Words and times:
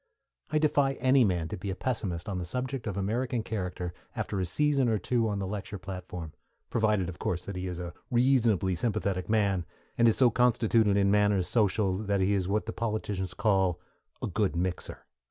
I 0.49 0.57
defy 0.57 0.93
any 0.93 1.23
man 1.23 1.47
to 1.49 1.57
be 1.57 1.69
a 1.69 1.75
pessimist 1.75 2.27
on 2.27 2.39
the 2.39 2.43
subject 2.43 2.87
of 2.87 2.97
American 2.97 3.43
character 3.43 3.93
after 4.15 4.39
a 4.39 4.47
season 4.47 4.89
or 4.89 4.97
two 4.97 5.27
on 5.29 5.37
the 5.37 5.45
lecture 5.45 5.77
platform; 5.77 6.33
provided 6.71 7.07
of 7.07 7.19
course 7.19 7.45
that 7.45 7.55
he 7.55 7.67
is 7.67 7.77
a 7.77 7.93
reasonably 8.09 8.73
sympathetic 8.75 9.29
man, 9.29 9.63
and 9.99 10.07
is 10.07 10.17
so 10.17 10.31
constituted 10.31 10.97
in 10.97 11.11
matters 11.11 11.47
social 11.47 11.99
that 11.99 12.19
he 12.19 12.33
is 12.33 12.47
what 12.47 12.65
the 12.65 12.73
politicians 12.73 13.35
call 13.35 13.79
a 14.23 14.27
"good 14.27 14.55
mixer." 14.55 15.05